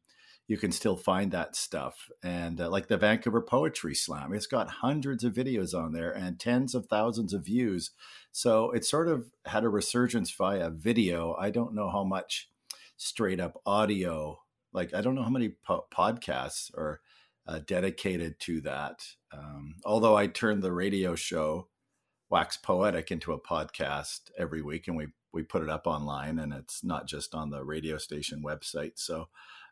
you 0.48 0.58
can 0.58 0.72
still 0.72 0.96
find 0.96 1.32
that 1.32 1.56
stuff. 1.56 2.10
And 2.24 2.62
uh, 2.62 2.70
like 2.70 2.88
the 2.88 2.98
Vancouver 2.98 3.42
Poetry 3.42 3.94
Slam, 3.94 4.34
it's 4.34 4.48
got 4.48 4.70
hundreds 4.70 5.24
of 5.24 5.34
videos 5.34 5.78
on 5.78 5.92
there 5.92 6.12
and 6.12 6.40
tens 6.40 6.74
of 6.74 6.86
thousands 6.86 7.34
of 7.34 7.46
views. 7.46 7.92
So 8.32 8.72
it 8.72 8.86
sort 8.86 9.10
of 9.10 9.30
had 9.46 9.66
a 9.66 9.70
resurgence 9.70 10.32
via 10.32 10.70
video. 10.70 11.36
I 11.38 11.50
don't 11.50 11.76
know 11.76 11.90
how 11.90 12.06
much 12.06 12.50
straight 12.96 13.40
up 13.42 13.62
audio, 13.66 14.40
like, 14.72 14.94
I 14.94 15.02
don't 15.02 15.16
know 15.16 15.24
how 15.24 15.30
many 15.30 15.50
po- 15.66 15.86
podcasts 15.94 16.74
are 16.76 17.02
uh, 17.46 17.60
dedicated 17.66 18.40
to 18.42 18.62
that. 18.62 19.06
Um, 19.34 19.76
although 19.86 20.16
I 20.16 20.28
turned 20.28 20.64
the 20.64 20.72
radio 20.72 21.16
show 21.16 21.68
Wax 22.30 22.58
Poetic 22.58 23.12
into 23.12 23.34
a 23.34 23.42
podcast 23.42 24.32
every 24.38 24.62
week 24.62 24.88
and 24.88 24.98
we 24.98 25.08
we 25.34 25.44
put 25.44 25.62
it 25.62 25.70
up 25.70 25.86
online 25.86 26.40
and 26.40 26.54
it's 26.54 26.84
not 26.84 27.06
just 27.06 27.36
on 27.36 27.50
the 27.50 27.64
radio 27.64 27.98
station 27.98 28.42
website. 28.44 28.94
So 28.96 29.28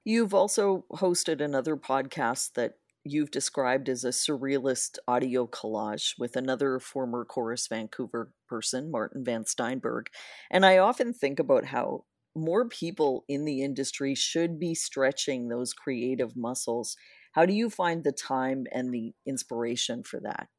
You've 0.08 0.36
also 0.36 0.86
hosted 0.94 1.42
another 1.42 1.76
podcast 1.76 2.54
that 2.54 2.74
you've 3.04 3.32
described 3.32 3.90
as 3.90 4.04
a 4.04 4.10
surrealist 4.10 5.00
audio 5.08 5.48
collage 5.48 6.14
with 6.20 6.36
another 6.36 6.80
former 6.80 7.26
Corus 7.26 7.68
Vancouver 7.68 8.32
person, 8.48 8.92
Martin 8.92 9.26
Van 9.26 9.46
Steinberg. 9.46 10.10
And 10.52 10.64
I 10.64 10.78
often 10.78 11.12
think 11.12 11.40
about 11.40 11.66
how 11.66 12.06
more 12.36 12.70
people 12.70 13.26
in 13.28 13.46
the 13.46 13.64
industry 13.64 14.14
should 14.14 14.60
be 14.60 14.76
stretching 14.76 15.48
those 15.48 15.74
creative 15.74 16.38
muscles. 16.38 16.96
How 17.32 17.48
do 17.48 17.54
you 17.54 17.72
find 17.72 18.04
the 18.04 18.12
time 18.12 18.66
and 18.72 18.94
the 18.94 19.14
inspiration 19.26 20.04
for 20.04 20.20
that? 20.20 20.50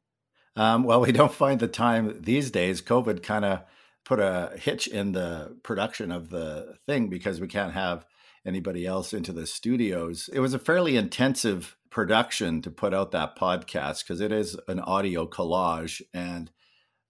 Um, 0.57 0.83
well, 0.83 1.03
we 1.03 1.13
don't 1.13 1.33
find 1.33 1.61
the 1.61 1.69
time 1.69 2.21
these 2.21 2.51
days. 2.51 2.83
COVID 2.83 3.23
kind 3.23 3.45
of 3.45 3.63
put 4.05 4.19
a 4.19 4.53
hitch 4.57 4.89
in 4.89 5.13
the 5.13 5.57
production 5.63 6.11
of 6.11 6.31
the 6.31 6.79
thing 6.87 7.09
because 7.09 7.41
we 7.41 7.47
can't 7.47 7.75
have 7.75 8.07
anybody 8.47 8.87
else 8.87 9.13
into 9.13 9.33
the 9.33 9.47
studios. 9.47 10.31
It 10.33 10.41
was 10.41 10.55
a 10.55 10.59
fairly 10.59 10.97
intensive 10.97 11.77
production 11.91 12.63
to 12.63 12.71
put 12.71 12.95
out 12.95 13.11
that 13.11 13.37
podcast 13.37 14.05
because 14.05 14.21
it 14.21 14.33
is 14.33 14.57
an 14.69 14.81
audio 14.81 15.27
collage. 15.27 16.01
And, 16.15 16.51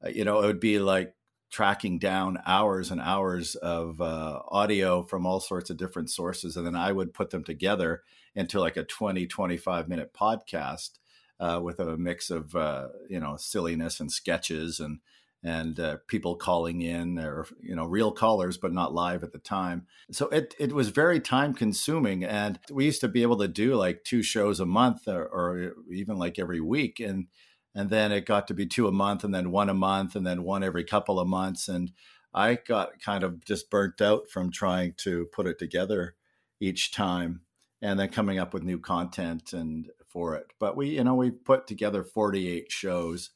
uh, 0.04 0.08
you 0.08 0.24
know, 0.24 0.42
it 0.42 0.46
would 0.46 0.60
be 0.60 0.78
like 0.78 1.14
tracking 1.50 1.98
down 1.98 2.38
hours 2.46 2.90
and 2.90 3.00
hours 3.00 3.54
of 3.56 4.00
uh, 4.00 4.40
audio 4.48 5.02
from 5.02 5.26
all 5.26 5.40
sorts 5.40 5.70
of 5.70 5.76
different 5.76 6.10
sources. 6.10 6.56
And 6.56 6.66
then 6.66 6.76
I 6.76 6.92
would 6.92 7.14
put 7.14 7.30
them 7.30 7.44
together 7.44 8.02
into 8.34 8.60
like 8.60 8.76
a 8.76 8.84
20, 8.84 9.26
25 9.26 9.88
minute 9.88 10.12
podcast 10.14 10.92
uh, 11.38 11.60
with 11.62 11.78
a 11.80 11.96
mix 11.96 12.30
of, 12.30 12.56
uh, 12.56 12.88
you 13.08 13.20
know, 13.20 13.36
silliness 13.36 14.00
and 14.00 14.10
sketches 14.10 14.80
and, 14.80 15.00
and 15.42 15.78
uh, 15.78 15.98
people 16.08 16.36
calling 16.36 16.82
in 16.82 17.18
or 17.18 17.46
you 17.62 17.74
know 17.74 17.84
real 17.84 18.10
callers 18.10 18.56
but 18.56 18.72
not 18.72 18.94
live 18.94 19.22
at 19.22 19.32
the 19.32 19.38
time. 19.38 19.86
So 20.10 20.28
it 20.28 20.54
it 20.58 20.72
was 20.72 20.88
very 20.88 21.20
time 21.20 21.54
consuming 21.54 22.24
and 22.24 22.58
we 22.70 22.86
used 22.86 23.00
to 23.02 23.08
be 23.08 23.22
able 23.22 23.38
to 23.38 23.48
do 23.48 23.74
like 23.74 24.04
two 24.04 24.22
shows 24.22 24.60
a 24.60 24.66
month 24.66 25.06
or, 25.08 25.24
or, 25.24 25.74
even 25.92 26.18
like 26.18 26.38
every 26.38 26.60
week 26.60 27.00
and 27.00 27.26
and 27.74 27.90
then 27.90 28.10
it 28.12 28.26
got 28.26 28.46
to 28.48 28.54
be 28.54 28.66
two 28.66 28.88
a 28.88 28.92
month 28.92 29.24
and 29.24 29.34
then 29.34 29.50
one 29.50 29.68
a 29.68 29.74
month 29.74 30.16
and 30.16 30.26
then 30.26 30.42
one 30.42 30.64
every 30.64 30.84
couple 30.84 31.20
of 31.20 31.28
months 31.28 31.68
and 31.68 31.92
i 32.34 32.54
got 32.54 33.00
kind 33.00 33.22
of 33.22 33.44
just 33.44 33.70
burnt 33.70 34.00
out 34.00 34.28
from 34.30 34.50
trying 34.50 34.94
to 34.96 35.26
put 35.32 35.46
it 35.46 35.58
together 35.58 36.14
each 36.60 36.92
time 36.92 37.42
and 37.82 38.00
then 38.00 38.08
coming 38.08 38.38
up 38.38 38.54
with 38.54 38.62
new 38.62 38.78
content 38.78 39.52
and 39.52 39.90
for 40.16 40.34
it. 40.34 40.46
But 40.58 40.76
we 40.76 40.88
you 40.88 41.04
know 41.04 41.14
we 41.14 41.30
put 41.30 41.66
together 41.66 42.02
48 42.02 42.72
shows 42.72 43.30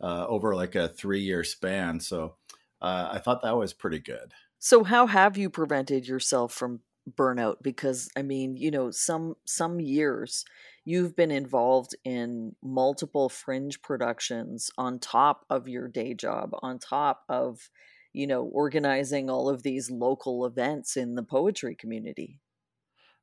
uh, 0.00 0.26
over 0.26 0.54
like 0.54 0.74
a 0.74 0.88
three 0.88 1.20
year 1.20 1.44
span. 1.44 2.00
So 2.00 2.36
uh, 2.80 3.10
I 3.12 3.18
thought 3.18 3.42
that 3.42 3.56
was 3.56 3.72
pretty 3.72 3.98
good. 3.98 4.32
So 4.58 4.84
how 4.84 5.06
have 5.06 5.36
you 5.36 5.50
prevented 5.50 6.06
yourself 6.06 6.52
from 6.52 6.80
burnout? 7.08 7.56
Because 7.62 8.10
I 8.16 8.22
mean, 8.22 8.56
you 8.56 8.70
know, 8.70 8.90
some 8.90 9.36
some 9.44 9.80
years 9.80 10.44
you've 10.84 11.14
been 11.14 11.30
involved 11.30 11.94
in 12.04 12.56
multiple 12.62 13.28
fringe 13.28 13.82
productions 13.82 14.70
on 14.78 14.98
top 14.98 15.44
of 15.50 15.68
your 15.68 15.86
day 15.88 16.14
job, 16.14 16.50
on 16.62 16.78
top 16.78 17.24
of 17.28 17.70
you 18.12 18.26
know 18.26 18.44
organizing 18.44 19.30
all 19.30 19.48
of 19.48 19.62
these 19.62 19.90
local 19.90 20.44
events 20.44 20.96
in 20.96 21.14
the 21.14 21.22
poetry 21.22 21.74
community. 21.74 22.40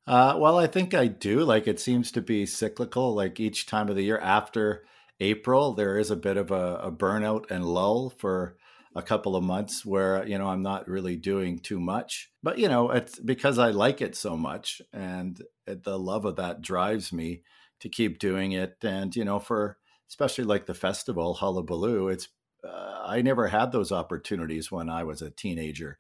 Uh, 0.08 0.38
well, 0.38 0.58
I 0.58 0.68
think 0.68 0.94
I 0.94 1.08
do. 1.08 1.40
Like 1.40 1.68
it 1.68 1.80
seems 1.80 2.12
to 2.12 2.22
be 2.22 2.46
cyclical. 2.46 3.14
Like 3.14 3.40
each 3.40 3.66
time 3.66 3.90
of 3.90 3.96
the 3.96 4.04
year 4.04 4.20
after 4.20 4.86
April, 5.20 5.74
there 5.74 5.98
is 5.98 6.12
a 6.12 6.16
bit 6.16 6.38
of 6.38 6.52
a, 6.52 6.76
a, 6.84 6.92
burnout 6.92 7.50
and 7.50 7.66
lull 7.66 8.10
for 8.10 8.58
a 8.96 9.02
couple 9.02 9.36
of 9.36 9.44
months 9.44 9.86
where, 9.86 10.26
you 10.28 10.38
know, 10.38 10.48
I'm 10.48 10.62
not 10.62 10.88
really 10.88 11.16
doing 11.16 11.60
too 11.60 11.80
much. 11.80 12.32
But, 12.44 12.58
you 12.60 12.68
know, 12.68 12.92
it's 12.92 13.20
because 13.20 13.58
I 13.58 13.72
like 13.72 14.02
it 14.02 14.16
so 14.16 14.36
much 14.36 14.82
and 14.94 15.42
the 15.66 15.98
love 16.00 16.26
of 16.26 16.36
that 16.38 16.62
drives 16.62 17.12
me 17.14 17.44
to 17.80 17.90
keep 17.90 18.20
doing 18.20 18.52
it. 18.52 18.78
And, 18.84 19.16
you 19.16 19.26
know, 19.26 19.40
for 19.40 19.78
especially 20.10 20.44
like 20.44 20.66
the 20.66 20.74
festival, 20.74 21.36
Hullabaloo, 21.36 22.10
it's, 22.10 22.30
uh, 22.64 23.04
I 23.06 23.22
never 23.22 23.48
had 23.48 23.72
those 23.72 23.92
opportunities 23.92 24.72
when 24.72 24.90
I 24.90 25.04
was 25.04 25.22
a 25.22 25.30
teenager 25.30 26.00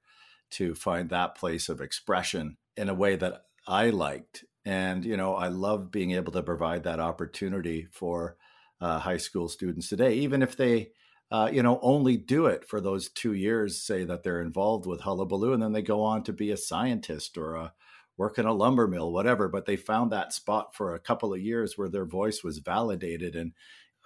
to 0.51 0.75
find 0.75 1.09
that 1.09 1.35
place 1.35 1.69
of 1.69 1.81
expression 1.81 2.57
in 2.77 2.89
a 2.89 2.93
way 2.93 3.15
that 3.15 3.43
I 3.67 3.89
liked. 3.89 4.45
And, 4.63 5.05
you 5.05 5.17
know, 5.17 5.35
I 5.35 5.49
love 5.49 5.91
being 5.91 6.11
able 6.11 6.31
to 6.33 6.43
provide 6.43 6.83
that 6.83 6.99
opportunity 6.99 7.87
for 7.91 8.37
uh, 8.81 8.99
high 8.99 9.17
school 9.17 9.47
students 9.47 9.89
today, 9.89 10.13
even 10.15 10.41
if 10.41 10.57
they, 10.57 10.91
uh, 11.31 11.49
you 11.51 11.63
know, 11.63 11.79
only 11.81 12.17
do 12.17 12.45
it 12.45 12.67
for 12.67 12.79
those 12.81 13.09
two 13.09 13.33
years, 13.33 13.81
say 13.81 14.03
that 14.03 14.23
they're 14.23 14.41
involved 14.41 14.85
with 14.85 15.01
Hullabaloo, 15.01 15.53
and 15.53 15.61
then 15.61 15.73
they 15.73 15.81
go 15.81 16.03
on 16.03 16.23
to 16.23 16.33
be 16.33 16.51
a 16.51 16.57
scientist 16.57 17.37
or 17.37 17.55
a, 17.55 17.73
work 18.17 18.37
in 18.37 18.45
a 18.45 18.53
lumber 18.53 18.87
mill, 18.87 19.11
whatever. 19.11 19.47
But 19.47 19.65
they 19.65 19.75
found 19.75 20.11
that 20.11 20.33
spot 20.33 20.75
for 20.75 20.93
a 20.93 20.99
couple 20.99 21.33
of 21.33 21.41
years 21.41 21.77
where 21.77 21.89
their 21.89 22.05
voice 22.05 22.43
was 22.43 22.59
validated, 22.59 23.35
and 23.35 23.53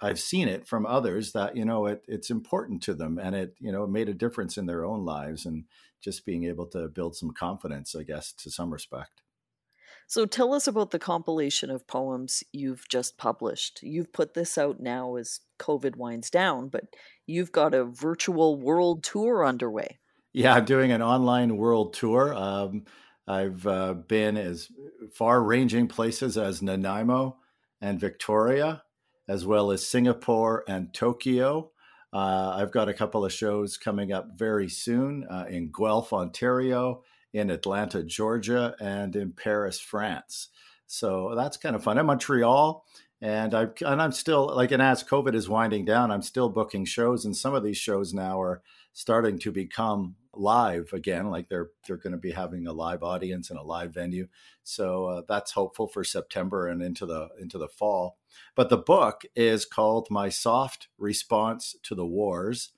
I've 0.00 0.20
seen 0.20 0.48
it 0.48 0.66
from 0.66 0.86
others 0.86 1.32
that 1.32 1.56
you 1.56 1.64
know 1.64 1.86
it, 1.86 2.02
it's 2.08 2.30
important 2.30 2.82
to 2.84 2.94
them, 2.94 3.18
and 3.18 3.34
it 3.34 3.54
you 3.60 3.72
know 3.72 3.86
made 3.86 4.08
a 4.08 4.14
difference 4.14 4.56
in 4.56 4.66
their 4.66 4.84
own 4.84 5.04
lives, 5.04 5.46
and 5.46 5.64
just 6.00 6.24
being 6.24 6.44
able 6.44 6.66
to 6.68 6.88
build 6.88 7.16
some 7.16 7.30
confidence, 7.32 7.94
I 7.94 8.02
guess, 8.02 8.32
to 8.32 8.50
some 8.50 8.72
respect. 8.72 9.22
So 10.10 10.26
tell 10.26 10.52
us 10.54 10.66
about 10.66 10.90
the 10.90 10.98
compilation 10.98 11.70
of 11.70 11.86
poems 11.86 12.42
you've 12.52 12.88
just 12.88 13.16
published. 13.16 13.78
You've 13.80 14.12
put 14.12 14.34
this 14.34 14.58
out 14.58 14.80
now 14.80 15.14
as 15.14 15.38
COVID 15.60 15.94
winds 15.94 16.30
down, 16.30 16.66
but 16.66 16.96
you've 17.28 17.52
got 17.52 17.74
a 17.74 17.84
virtual 17.84 18.58
world 18.58 19.04
tour 19.04 19.46
underway. 19.46 20.00
Yeah, 20.32 20.54
I'm 20.56 20.64
doing 20.64 20.90
an 20.90 21.00
online 21.00 21.56
world 21.56 21.94
tour. 21.94 22.34
Um, 22.34 22.86
I've 23.28 23.64
uh, 23.64 23.94
been 23.94 24.36
as 24.36 24.66
far 25.12 25.40
ranging 25.44 25.86
places 25.86 26.36
as 26.36 26.60
Nanaimo 26.60 27.36
and 27.80 28.00
Victoria, 28.00 28.82
as 29.28 29.46
well 29.46 29.70
as 29.70 29.86
Singapore 29.86 30.64
and 30.66 30.92
Tokyo. 30.92 31.70
Uh, 32.12 32.56
I've 32.56 32.72
got 32.72 32.88
a 32.88 32.94
couple 32.94 33.24
of 33.24 33.32
shows 33.32 33.76
coming 33.76 34.10
up 34.12 34.30
very 34.36 34.68
soon 34.68 35.24
uh, 35.30 35.44
in 35.48 35.70
Guelph, 35.70 36.12
Ontario, 36.12 37.04
in 37.32 37.50
Atlanta, 37.50 38.02
Georgia, 38.02 38.74
and 38.80 39.14
in 39.14 39.32
Paris, 39.32 39.78
France. 39.80 40.48
So 40.86 41.34
that's 41.36 41.56
kind 41.56 41.76
of 41.76 41.84
fun. 41.84 41.98
In 41.98 42.06
Montreal, 42.06 42.84
and 43.22 43.54
I 43.54 43.68
and 43.84 44.00
I'm 44.02 44.12
still 44.12 44.54
like, 44.54 44.72
and 44.72 44.82
as 44.82 45.04
COVID 45.04 45.34
is 45.34 45.48
winding 45.48 45.84
down, 45.84 46.10
I'm 46.10 46.22
still 46.22 46.48
booking 46.48 46.84
shows, 46.84 47.24
and 47.24 47.36
some 47.36 47.54
of 47.54 47.62
these 47.62 47.76
shows 47.76 48.12
now 48.12 48.40
are 48.40 48.62
starting 48.92 49.38
to 49.40 49.52
become 49.52 50.16
live 50.34 50.92
again. 50.92 51.30
Like 51.30 51.48
they're 51.48 51.70
they're 51.86 51.96
going 51.96 52.12
to 52.12 52.18
be 52.18 52.32
having 52.32 52.66
a 52.66 52.72
live 52.72 53.02
audience 53.02 53.50
and 53.50 53.58
a 53.58 53.62
live 53.62 53.92
venue. 53.94 54.28
So 54.62 55.06
uh, 55.06 55.22
that's 55.28 55.52
hopeful 55.52 55.86
for 55.86 56.04
September 56.04 56.66
and 56.66 56.82
into 56.82 57.06
the 57.06 57.28
into 57.40 57.58
the 57.58 57.68
fall. 57.68 58.18
But 58.54 58.68
the 58.68 58.78
book 58.78 59.22
is 59.34 59.64
called 59.64 60.08
My 60.10 60.28
Soft 60.28 60.88
Response 60.98 61.76
to 61.82 61.94
the 61.94 62.06
Wars 62.06 62.70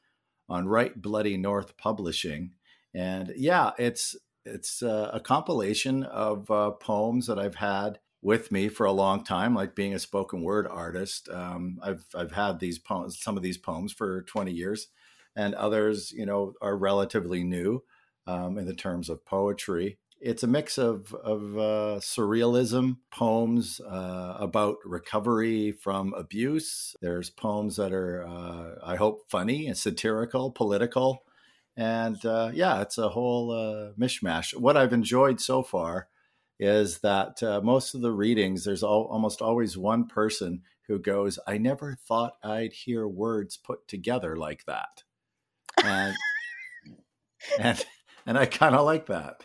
on 0.48 0.68
Rite 0.68 1.00
Bloody 1.00 1.36
North 1.36 1.76
Publishing. 1.76 2.52
And 2.94 3.32
yeah, 3.36 3.70
it's 3.78 4.16
it's 4.44 4.82
uh, 4.82 5.10
a 5.12 5.20
compilation 5.20 6.04
of 6.04 6.50
uh, 6.50 6.72
poems 6.72 7.26
that 7.26 7.38
I've 7.38 7.56
had 7.56 7.98
with 8.22 8.52
me 8.52 8.68
for 8.68 8.86
a 8.86 8.92
long 8.92 9.24
time, 9.24 9.54
like 9.54 9.74
being 9.74 9.94
a 9.94 9.98
spoken 9.98 10.42
word 10.42 10.66
artist. 10.66 11.28
Um, 11.28 11.78
I've 11.82 12.06
I've 12.14 12.32
had 12.32 12.60
these 12.60 12.78
poems, 12.78 13.20
some 13.20 13.36
of 13.36 13.42
these 13.42 13.58
poems 13.58 13.92
for 13.92 14.22
20 14.22 14.52
years, 14.52 14.88
and 15.36 15.54
others, 15.54 16.12
you 16.12 16.24
know, 16.24 16.54
are 16.62 16.76
relatively 16.76 17.42
new 17.42 17.82
um, 18.26 18.58
in 18.58 18.66
the 18.66 18.74
terms 18.74 19.08
of 19.08 19.26
poetry. 19.26 19.98
It's 20.20 20.44
a 20.44 20.48
mix 20.48 20.78
of 20.78 21.12
of 21.14 21.58
uh, 21.58 21.98
surrealism 21.98 22.98
poems 23.10 23.80
uh, 23.80 24.36
about 24.38 24.76
recovery 24.84 25.72
from 25.72 26.14
abuse. 26.14 26.94
There's 27.02 27.28
poems 27.28 27.74
that 27.76 27.92
are, 27.92 28.24
uh, 28.24 28.74
I 28.84 28.94
hope, 28.94 29.28
funny 29.28 29.66
and 29.66 29.76
satirical, 29.76 30.52
political 30.52 31.24
and 31.76 32.24
uh, 32.24 32.50
yeah, 32.52 32.82
it's 32.82 32.98
a 32.98 33.08
whole 33.10 33.50
uh, 33.50 33.92
mishmash. 34.00 34.56
What 34.56 34.76
I've 34.76 34.92
enjoyed 34.92 35.40
so 35.40 35.62
far 35.62 36.08
is 36.58 37.00
that 37.00 37.42
uh, 37.42 37.60
most 37.62 37.94
of 37.94 38.02
the 38.02 38.12
readings, 38.12 38.64
there's 38.64 38.82
all, 38.82 39.04
almost 39.10 39.42
always 39.42 39.76
one 39.76 40.06
person 40.06 40.62
who 40.88 40.98
goes, 40.98 41.38
"I 41.46 41.58
never 41.58 41.94
thought 41.94 42.36
I'd 42.42 42.72
hear 42.72 43.06
words 43.08 43.56
put 43.56 43.88
together 43.88 44.36
like 44.36 44.64
that," 44.66 45.04
and 45.82 46.14
and 47.58 47.84
and 48.26 48.38
I 48.38 48.46
kind 48.46 48.74
of 48.74 48.84
like 48.84 49.06
that. 49.06 49.44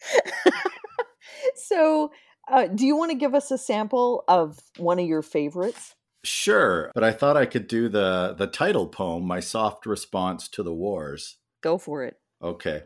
so 1.54 2.10
Uh, 2.50 2.66
do 2.66 2.86
you 2.86 2.96
want 2.96 3.10
to 3.10 3.18
give 3.18 3.34
us 3.34 3.50
a 3.50 3.58
sample 3.58 4.24
of 4.26 4.58
one 4.78 4.98
of 4.98 5.06
your 5.06 5.20
favorites? 5.20 5.94
Sure, 6.24 6.90
but 6.94 7.02
I 7.04 7.12
thought 7.12 7.36
I 7.36 7.46
could 7.46 7.66
do 7.68 7.88
the 7.88 8.34
the 8.36 8.46
title 8.46 8.86
poem, 8.88 9.24
my 9.24 9.40
soft 9.40 9.86
response 9.86 10.48
to 10.50 10.62
the 10.62 10.74
wars. 10.74 11.38
Go 11.62 11.78
for 11.78 12.04
it. 12.04 12.16
Okay. 12.42 12.84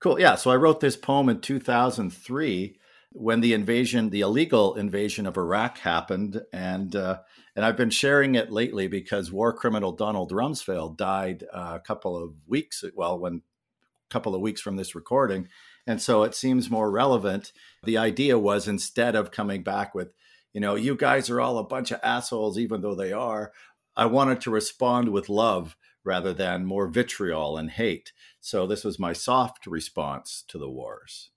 Cool. 0.00 0.20
Yeah, 0.20 0.34
so 0.34 0.50
I 0.50 0.56
wrote 0.56 0.80
this 0.80 0.96
poem 0.96 1.28
in 1.28 1.40
2003 1.40 2.78
when 3.12 3.40
the 3.40 3.54
invasion, 3.54 4.10
the 4.10 4.20
illegal 4.20 4.74
invasion 4.74 5.26
of 5.26 5.36
Iraq 5.36 5.78
happened 5.78 6.42
and 6.52 6.94
uh, 6.96 7.18
and 7.56 7.64
I've 7.64 7.76
been 7.76 7.90
sharing 7.90 8.34
it 8.34 8.50
lately 8.50 8.88
because 8.88 9.30
war 9.30 9.52
criminal 9.52 9.92
Donald 9.92 10.32
Rumsfeld 10.32 10.96
died 10.96 11.44
uh, 11.52 11.74
a 11.76 11.80
couple 11.80 12.16
of 12.16 12.34
weeks 12.46 12.82
well, 12.94 13.18
when 13.18 13.34
a 13.36 14.12
couple 14.12 14.34
of 14.34 14.40
weeks 14.40 14.60
from 14.60 14.76
this 14.76 14.94
recording. 14.94 15.48
And 15.86 16.02
so 16.02 16.24
it 16.24 16.34
seems 16.34 16.70
more 16.70 16.90
relevant. 16.90 17.52
The 17.84 17.98
idea 17.98 18.38
was 18.38 18.66
instead 18.66 19.14
of 19.14 19.30
coming 19.30 19.62
back 19.62 19.94
with 19.94 20.12
you 20.52 20.60
know, 20.60 20.76
you 20.76 20.94
guys 20.96 21.28
are 21.28 21.40
all 21.40 21.58
a 21.58 21.64
bunch 21.64 21.90
of 21.90 22.00
assholes, 22.02 22.58
even 22.58 22.80
though 22.80 22.94
they 22.94 23.12
are. 23.12 23.52
I 23.96 24.06
wanted 24.06 24.40
to 24.42 24.50
respond 24.50 25.08
with 25.08 25.28
love 25.28 25.76
rather 26.04 26.32
than 26.32 26.66
more 26.66 26.86
vitriol 26.86 27.56
and 27.56 27.70
hate. 27.70 28.12
So 28.40 28.66
this 28.66 28.84
was 28.84 28.98
my 28.98 29.12
soft 29.12 29.66
response 29.66 30.44
to 30.48 30.58
the 30.58 30.70
wars. 30.70 31.30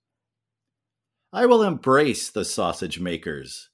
I 1.32 1.46
will 1.46 1.62
embrace 1.62 2.30
the 2.30 2.44
sausage 2.44 3.00
makers. 3.00 3.68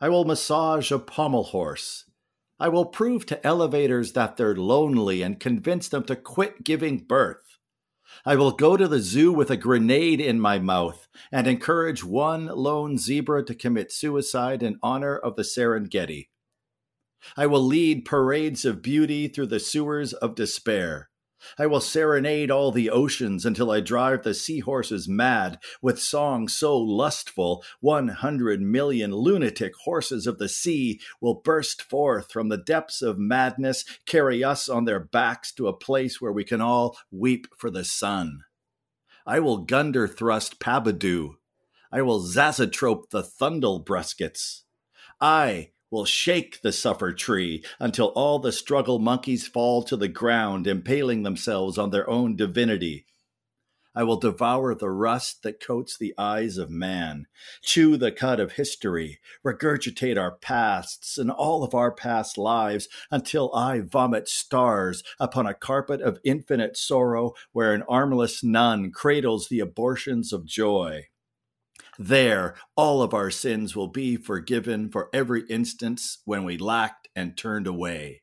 I 0.00 0.08
will 0.08 0.24
massage 0.24 0.90
a 0.90 0.98
pommel 0.98 1.44
horse. 1.44 2.06
I 2.58 2.68
will 2.68 2.86
prove 2.86 3.26
to 3.26 3.46
elevators 3.46 4.12
that 4.12 4.36
they're 4.36 4.54
lonely 4.54 5.22
and 5.22 5.38
convince 5.38 5.88
them 5.88 6.04
to 6.04 6.16
quit 6.16 6.64
giving 6.64 6.98
birth. 6.98 7.58
I 8.24 8.36
will 8.36 8.52
go 8.52 8.76
to 8.76 8.86
the 8.86 9.00
zoo 9.00 9.32
with 9.32 9.50
a 9.50 9.56
grenade 9.56 10.20
in 10.20 10.38
my 10.38 10.58
mouth 10.58 11.08
and 11.30 11.46
encourage 11.46 12.04
one 12.04 12.46
lone 12.46 12.98
zebra 12.98 13.44
to 13.46 13.54
commit 13.54 13.90
suicide 13.90 14.62
in 14.62 14.78
honor 14.82 15.16
of 15.16 15.36
the 15.36 15.42
Serengeti. 15.42 16.28
I 17.36 17.46
will 17.46 17.62
lead 17.62 18.04
parades 18.04 18.64
of 18.64 18.82
beauty 18.82 19.28
through 19.28 19.46
the 19.46 19.60
sewers 19.60 20.12
of 20.12 20.34
despair. 20.34 21.08
I 21.58 21.66
will 21.66 21.80
serenade 21.80 22.50
all 22.50 22.70
the 22.70 22.90
oceans 22.90 23.44
until 23.44 23.70
I 23.70 23.80
drive 23.80 24.22
the 24.22 24.34
seahorses 24.34 25.08
mad 25.08 25.58
with 25.80 26.00
songs 26.00 26.54
so 26.54 26.78
lustful, 26.78 27.64
100 27.80 28.62
million 28.62 29.12
lunatic 29.12 29.72
horses 29.84 30.26
of 30.26 30.38
the 30.38 30.48
sea 30.48 31.00
will 31.20 31.42
burst 31.42 31.82
forth 31.82 32.30
from 32.30 32.48
the 32.48 32.58
depths 32.58 33.02
of 33.02 33.18
madness, 33.18 33.84
carry 34.06 34.44
us 34.44 34.68
on 34.68 34.84
their 34.84 35.00
backs 35.00 35.52
to 35.54 35.66
a 35.66 35.76
place 35.76 36.20
where 36.20 36.32
we 36.32 36.44
can 36.44 36.60
all 36.60 36.96
weep 37.10 37.48
for 37.58 37.70
the 37.70 37.84
sun. 37.84 38.42
I 39.26 39.40
will 39.40 39.58
gunder 39.58 40.08
thrust 40.08 40.60
Pabadoo. 40.60 41.34
I 41.90 42.02
will 42.02 42.20
zazatrope 42.20 43.10
the 43.10 43.22
thundle 43.22 43.84
bruskets. 43.84 44.62
I 45.20 45.71
will 45.92 46.06
shake 46.06 46.62
the 46.62 46.72
suffer 46.72 47.12
tree 47.12 47.62
until 47.78 48.06
all 48.16 48.40
the 48.40 48.50
struggle 48.50 48.98
monkeys 48.98 49.46
fall 49.46 49.84
to 49.84 49.96
the 49.96 50.08
ground, 50.08 50.66
impaling 50.66 51.22
themselves 51.22 51.78
on 51.78 51.90
their 51.90 52.08
own 52.10 52.34
divinity. 52.34 53.06
I 53.94 54.04
will 54.04 54.16
devour 54.16 54.74
the 54.74 54.88
rust 54.88 55.42
that 55.42 55.60
coats 55.60 55.98
the 55.98 56.14
eyes 56.16 56.56
of 56.56 56.70
man, 56.70 57.26
chew 57.60 57.98
the 57.98 58.10
cud 58.10 58.40
of 58.40 58.52
history, 58.52 59.20
regurgitate 59.44 60.18
our 60.18 60.32
pasts 60.32 61.18
and 61.18 61.30
all 61.30 61.62
of 61.62 61.74
our 61.74 61.92
past 61.92 62.38
lives 62.38 62.88
until 63.10 63.54
I 63.54 63.80
vomit 63.80 64.28
stars 64.28 65.04
upon 65.20 65.46
a 65.46 65.52
carpet 65.52 66.00
of 66.00 66.20
infinite 66.24 66.78
sorrow 66.78 67.34
where 67.52 67.74
an 67.74 67.82
armless 67.86 68.42
nun 68.42 68.92
cradles 68.92 69.48
the 69.48 69.60
abortions 69.60 70.32
of 70.32 70.46
joy. 70.46 71.08
There, 72.04 72.56
all 72.76 73.00
of 73.00 73.14
our 73.14 73.30
sins 73.30 73.76
will 73.76 73.86
be 73.86 74.16
forgiven 74.16 74.90
for 74.90 75.08
every 75.12 75.42
instance 75.48 76.18
when 76.24 76.42
we 76.42 76.58
lacked 76.58 77.06
and 77.14 77.36
turned 77.36 77.68
away. 77.68 78.22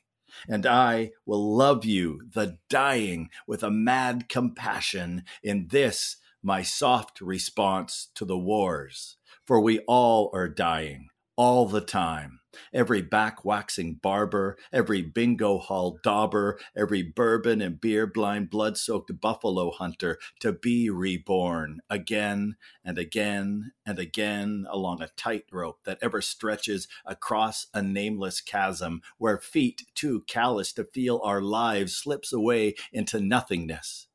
And 0.50 0.66
I 0.66 1.12
will 1.26 1.56
love 1.56 1.86
you, 1.86 2.20
the 2.34 2.58
dying, 2.70 3.30
with 3.48 3.64
a 3.64 3.72
mad 3.72 4.28
compassion 4.28 5.24
in 5.42 5.70
this, 5.70 6.18
my 6.44 6.62
soft 6.62 7.22
response 7.22 8.10
to 8.16 8.26
the 8.26 8.38
wars. 8.38 9.15
For 9.48 9.62
we 9.62 9.80
all 9.88 10.30
are 10.34 10.50
dying, 10.50 11.08
all 11.38 11.65
the 11.65 11.80
time. 11.80 12.38
Every 12.74 13.02
back 13.02 13.46
waxing 13.46 13.96
barber, 13.96 14.58
every 14.72 15.02
bingo 15.02 15.58
hall 15.60 16.00
dauber, 16.04 16.60
every 16.76 17.04
bourbon 17.04 17.62
and 17.62 17.80
beer 17.80 18.08
blind 18.08 18.50
blood 18.50 18.78
soaked 18.78 19.20
buffalo 19.20 19.72
hunter 19.72 20.18
to 20.40 20.52
be 20.52 20.90
reborn 20.90 21.82
again 21.90 22.56
and 22.84 22.98
again 22.98 23.72
and 23.86 24.00
again 24.00 24.66
along 24.70 25.02
a 25.02 25.10
tightrope 25.16 25.84
that 25.84 26.00
ever 26.02 26.22
stretches 26.22 26.88
across 27.06 27.68
a 27.74 27.82
nameless 27.82 28.42
chasm 28.42 29.02
where 29.18 29.38
feet 29.38 29.84
too 29.94 30.24
callous 30.28 30.74
to 30.74 30.84
feel 30.84 31.22
our 31.24 31.42
lives 31.42 31.96
slips 31.96 32.34
away 32.34 32.76
into 32.92 33.20
nothingness. 33.20 34.08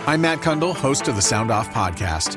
I'm 0.06 0.20
Matt 0.20 0.40
Cundill, 0.40 0.74
host 0.74 1.08
of 1.08 1.16
the 1.16 1.22
Sound 1.22 1.50
Off 1.50 1.70
Podcast, 1.70 2.36